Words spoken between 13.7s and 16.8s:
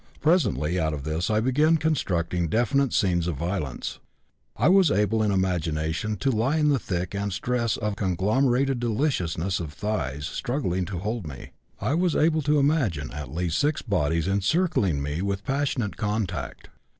bodies encircling me with passionate contact.